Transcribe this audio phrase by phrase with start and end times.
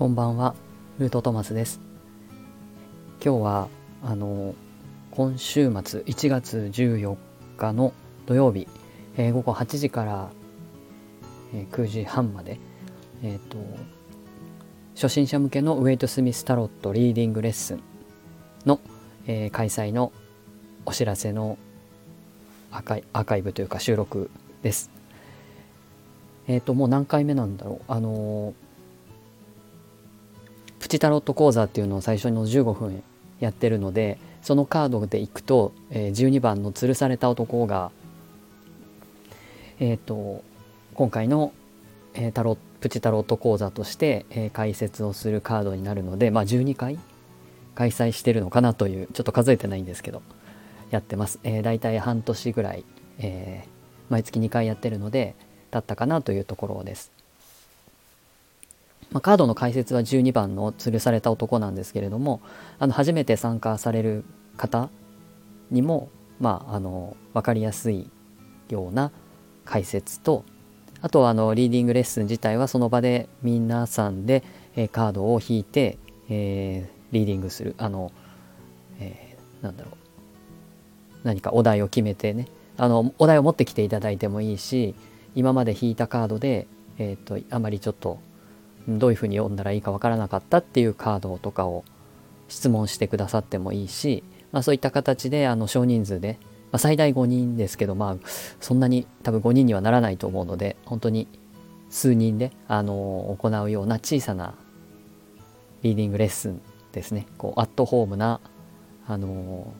[0.00, 0.54] こんばんは、
[0.98, 1.78] ルートトマスです。
[3.22, 3.68] 今日は、
[4.02, 4.54] あの、
[5.10, 7.18] 今週末1月14
[7.58, 7.92] 日の
[8.24, 8.66] 土曜日、
[9.18, 10.30] えー午後8時から、
[11.52, 12.58] えー9時半まで、
[13.22, 13.58] えっ、と、
[14.94, 17.82] 初心者向けのウェイト・スミス・タロットリーディングレッスン
[18.64, 18.80] の、
[19.26, 20.12] えー開催の
[20.86, 21.58] お知らせの
[22.70, 24.30] アーカイアーカイブというか収録
[24.62, 24.90] です。
[26.48, 27.92] えっ、と、もう何回目なんだろう？
[27.92, 28.69] あのー
[30.90, 33.04] プチタロット講座っていうのを最初の15分
[33.38, 37.92] やってるのでそのカードでいくと、えー12番の吊るされた男が
[39.78, 40.42] えっ、と
[40.94, 41.52] 今回の、
[42.14, 46.98] えータロプチタロット講座として、えー解説をするカードになるのでまあ12回
[47.76, 50.22] 開催してるのかなというちょっと数えてないんですけど
[50.90, 52.84] やってます、えー、大体半年ぐらい、
[53.20, 53.70] えー
[54.10, 55.36] 毎月2回やってるので
[55.70, 57.12] 経ったかなというところです。
[59.12, 62.40] まあ、カードの解説は12番の吊るされた男なんですけれども
[62.78, 64.24] あの初めて参加される
[64.56, 64.88] 方
[65.70, 66.08] にも、
[66.38, 68.08] まあ、あの分かりやすい
[68.68, 69.10] ような
[69.64, 70.44] 解説と
[71.02, 74.44] あとはあのリーディングレッスン自体はその場で皆さんで、
[74.76, 78.12] えーカードを引いて、えーリーディングするあの、
[79.00, 79.94] えーなんだろう
[81.24, 84.94] 何かお題を決めてねあのお題を持ってきていただいてもいいし
[85.34, 86.66] 今まで引いたカードで、
[86.98, 88.20] えー、とあまりちょっと
[88.88, 91.84] どういうふうに読んだらいいかわからなかったっていうカードとかを
[92.48, 96.38] 質問してくださってもいいし、まあ、そういった形であの少人数で、
[96.72, 98.16] まあ、最大5人ですけどまあ
[98.60, 101.28] そんなに多分5人にはならないと思うので本当に
[101.90, 104.54] 数人であの行うような小さな
[105.82, 106.60] リーディングレッスン
[106.92, 107.26] ですね。
[107.38, 108.40] こうアットホームな
[109.06, 109.72] あの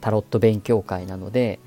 [0.00, 1.58] タロット勉強会なので、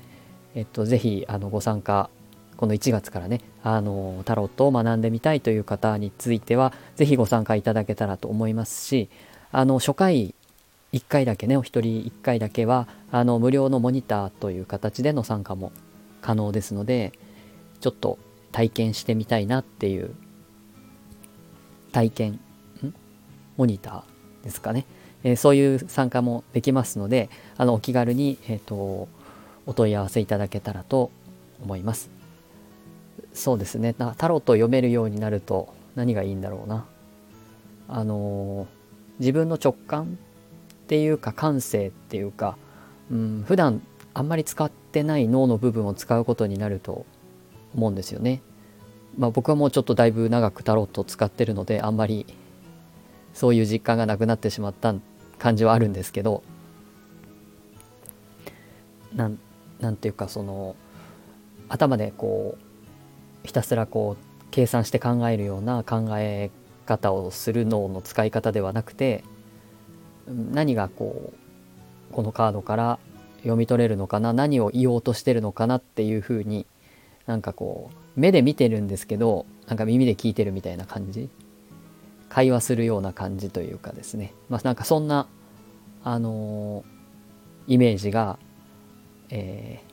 [0.54, 2.08] えっと、ぜひあのご参加
[2.56, 3.40] この1月からね
[3.70, 9.10] あのタロットを学んでみたいという方についてはぜひご参加いただけたらと思いますし
[9.52, 10.34] あの初回
[10.94, 15.70] 1回だけねお一人1回だけはあの無料のモニターという形での参加も
[16.22, 17.12] 可能ですので
[17.80, 18.18] ちょっと
[18.52, 20.14] 体験してみたいなっていう
[21.92, 22.32] 体験
[22.82, 22.94] ん？
[23.58, 24.86] モニターですかね、
[25.24, 27.28] えーそういう参加もできますので
[27.58, 29.08] あのお気軽に、えー、と
[29.66, 31.10] お問い合わせいただけたらと
[31.62, 32.17] 思います。
[33.38, 36.86] そうですねなタロットを読めるようになると何がいいんだろうな
[37.88, 38.78] あのー
[39.18, 40.18] 自分の直感
[40.84, 42.56] っていうか感性っていうか、
[43.10, 43.82] うん、普段
[44.14, 47.04] あんまり使ってない脳の部分を使うことになると
[47.74, 48.40] 思うんですよね。
[49.16, 52.26] まあ、僕はもうちょっとだいぶ長くタロットを使ってるのであんまり
[53.34, 54.94] そういう実感がなくなってしまった
[55.38, 56.44] 感じはあるんですけど
[59.14, 59.38] なん
[59.80, 60.76] なんていうかその
[61.68, 62.64] 頭でこう
[63.48, 66.50] ひたすらこう計算して考えるような考え
[66.84, 69.24] 方をする脳の使い方ではなくて
[70.26, 71.32] 何がこ
[72.12, 72.98] うこのカードから
[73.38, 76.66] 読み取れるのかな何を言おうとしてるのかなっていうふうに
[77.24, 81.30] なんかこう目で見てるんですけどなんか耳で聞いてるみたいな感じ。
[82.28, 84.34] 会話するような感じというかですね。
[84.50, 85.26] まあなんかそんな
[86.04, 88.38] あのーイメージが、
[89.30, 89.88] えー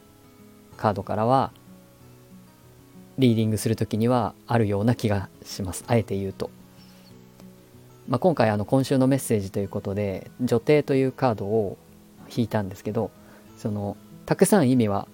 [0.78, 1.54] カードからは
[3.18, 5.84] リーディングする時にはあるような気がします。
[5.88, 6.50] あえて言うと、
[8.08, 11.78] まあ、今回あの今週のメッセージということで女帝というカードを
[12.36, 13.12] 引いたんですけど
[13.58, 13.96] その
[14.26, 15.08] たくさん意味は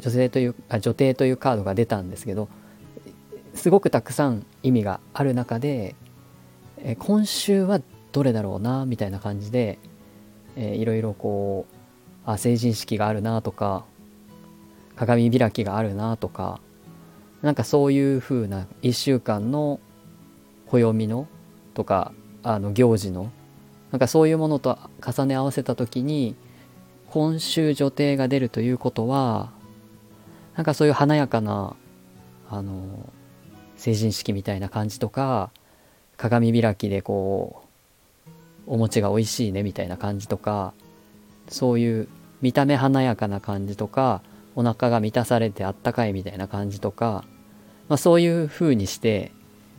[0.00, 2.48] 女性というあ女帝というカードが出たんですけど
[3.54, 5.96] すごくたくさん意味がある中で、
[6.78, 7.80] え今週は
[8.12, 9.80] どれだろうなみたいな感じで、
[10.54, 13.84] えいろいろこうあ成人式があるなとか
[14.94, 16.60] 鏡開きがあるなとか
[17.42, 19.80] なんかそういう風な1週間の
[20.66, 21.26] 暦の
[21.74, 22.12] とか
[22.42, 23.30] あの行事の
[23.90, 26.34] なんかそういうものと重ね合わせた時に
[27.10, 29.50] 今週女帝が出るということは
[30.56, 31.74] なんかそういう華やかな
[32.50, 33.08] あの
[33.76, 35.50] 成人式みたいな感じとか
[36.16, 37.62] 鏡開きでこ
[38.26, 38.30] う
[38.66, 40.74] お餅が美味しいねみたいな感じとか
[41.48, 42.08] そういう
[42.42, 44.20] 見た目華やかな感じとか
[44.58, 47.24] お腹が満たされてあったかいみたいな感じとか、
[47.88, 49.30] まあ、そういう風にして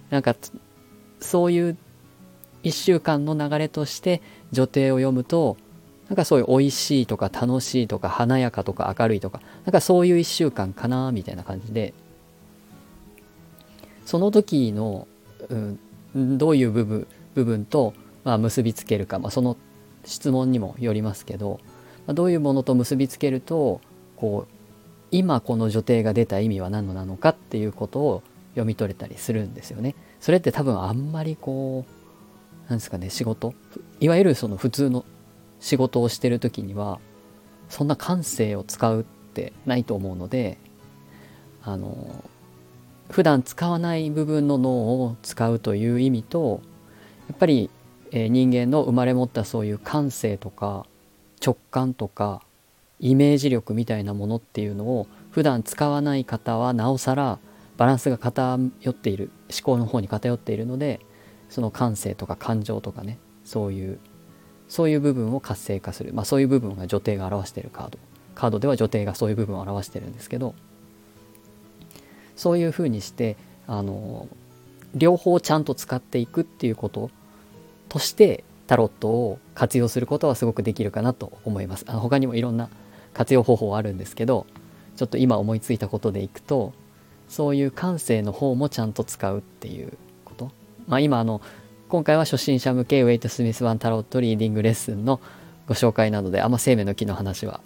[0.10, 0.38] なんか
[1.20, 1.78] そういう
[2.64, 4.22] 1週間の流れとして
[4.54, 5.58] 女帝を読むと
[6.08, 11.94] なんかそういう美味しいとか楽しいとか華やかとか明るいとかなんかそういう1週間かなみたいな感じで
[14.06, 15.10] その時の、
[15.50, 15.56] う
[16.18, 17.06] ん、どういう部分
[17.36, 17.94] 部分と、
[18.24, 19.58] まあ、結びつけるか、まあ、その
[20.06, 21.60] 質問にもよりますけど、
[22.08, 23.82] まあ、どういうものと結びつけると
[24.16, 24.59] こう
[25.12, 29.96] 今この女帝が出た意味は何なのかっていうことを読み取れたりするんですよね。
[30.20, 33.54] それって多分あんまりこうなんですかね仕事
[34.00, 35.06] いわゆるその普通の
[35.60, 37.00] 仕事をしてる時には
[37.68, 40.58] そんな感性を使うってないと思うので
[41.64, 42.24] あの
[43.10, 46.62] 普段使わない部分の脳を使うという意味と
[47.28, 47.70] やっぱり、
[48.12, 50.86] えー、人間の生まれ持ったそういう感性とか
[51.44, 52.42] 直感とか
[53.00, 57.40] イメージ力みたいなものっていうのを普段使わない方はなおさら
[57.78, 61.00] バランスが偏っている思考の方に偏っているので
[61.50, 64.00] その感性とか感情とかねそういう
[64.68, 67.98] そういう部分を活性化する、まあ、そういう部分が女帝が表しているカード
[68.36, 70.54] カードでは女帝がそういう部分を表してるんですけど
[72.36, 73.36] そういうふうにして
[73.68, 74.28] あの
[74.94, 77.10] 両方ちゃんと使っていくっていうこと
[77.90, 81.86] としてタロットを活用することはすごくできるかなと思います。
[81.88, 82.70] あの他にもいろんな
[83.20, 84.48] 活用方法あるんですけど
[84.96, 86.72] ちょっと今思いついたことでいくと
[87.28, 90.52] そういう感性の方もちゃんと使うっていうこと
[90.88, 91.42] まあ今あの
[91.90, 95.20] 今回は初心者向けウェイト・スミス版・タロットリーディングレッスンの
[95.68, 97.60] ご紹介なのであんま生命の木の話は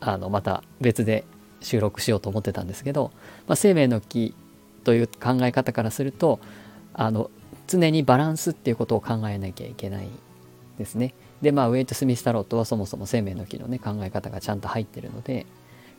[0.00, 1.22] あのまた別で
[1.60, 3.12] 収録しようと思ってたんですけど、
[3.46, 4.34] まあ、生命の木
[4.82, 6.40] という考え方からすると
[6.92, 7.30] あの
[7.68, 10.08] 常にバランスっていうことを考えなきゃいけない
[10.76, 11.14] ですね。
[11.42, 15.46] でまあウェイト・スミス・タロットはそもそも生命の木のね考え方がちゃんと入ってるので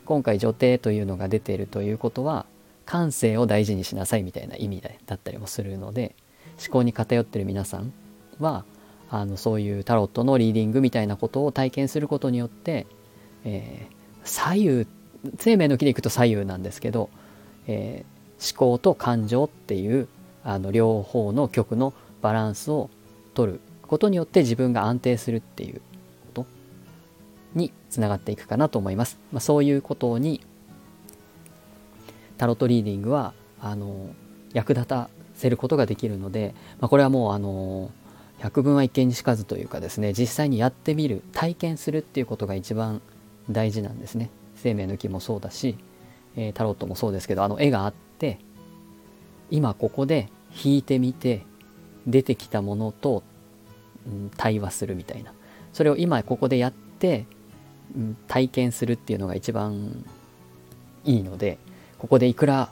[0.04, 2.46] 今回女帝というのが出ているということは
[2.84, 6.16] 感性を大事にしなさいみたいな意味だったりもするので
[6.58, 7.92] 思考に偏ってる皆さん
[8.38, 8.64] は
[9.10, 12.86] あのそういうタロットのリーディングみたいなことを体験することによって、
[13.44, 14.86] えー、左右
[15.38, 17.10] 生命の木でいくと左右なんですけど、
[17.66, 20.08] えー、思考と感情っていう
[20.44, 22.90] あの両方の曲のバランスを
[23.34, 23.60] 取る
[23.90, 25.80] ことによって自分が安定するっていう
[26.32, 26.46] こと
[27.56, 29.18] につながっていくかなと思います。
[29.32, 30.40] まあ、そういうことに
[32.38, 34.10] タロットリーディングはあの
[34.52, 37.90] 役立たせることができるので、まあ、これはもうあの
[38.38, 43.02] 百聞は一見にしかずというかですね実際にやってみる体験するっていうことが一番
[43.50, 45.76] 大事なんですね生命の木もそうだし、
[46.36, 48.38] えー、タロットもそうですけどあの絵があって
[49.50, 50.28] 今ここで
[50.64, 51.44] 引いてみて
[52.06, 53.24] 出てきたものと、
[54.36, 55.32] 対話するみたいな
[55.72, 57.26] それを今ここでやって、
[58.26, 60.04] 体験するっていうのが一番
[61.04, 61.58] いいので
[61.98, 62.70] ここでいくら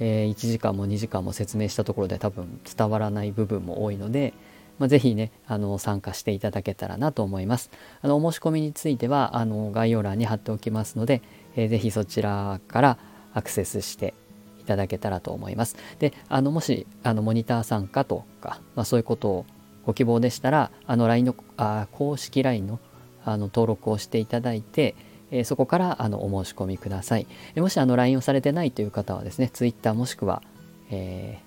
[0.00, 4.34] えー、1時間も2時間も説明したところで多分伝わらない部分も多いので、
[4.78, 7.70] まあ、ぜひねあの参加していただけたらなと思います。
[8.02, 11.22] あのお申し込みについてはあの概要欄に貼っておきますので、
[11.56, 12.98] えー、ぜひそちらから
[13.34, 14.14] アクセスして
[14.60, 15.76] いただけたらと思います。
[15.98, 19.46] であのもしあのモニター参加とか、まあ、そういうことを
[19.86, 22.80] ご希望でしたらあの LINE のあ公式 LINE の
[23.24, 24.94] あの登録をしていただいて、
[25.30, 27.26] えー、そこからあのお申し込みください。
[27.54, 30.42] えもしあの LINE をされてないという方はですね、Twitter もしくは、
[30.90, 31.40] え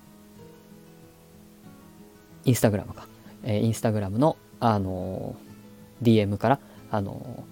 [2.46, 3.08] ー、インスタグラムか、
[3.44, 6.60] えー、インスタグラムの、あのー、DM から、
[6.92, 7.44] あの、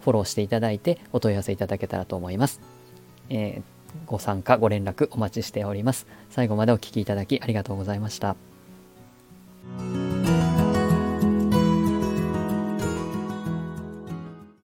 [0.00, 2.60] フォローしていただいてお問い合わせいただけたらと思います。
[3.28, 3.62] え、
[4.06, 6.06] ご参加、ご連絡お待ちしております。
[6.30, 8.36] 最後までお聴きいただきありがとうございました。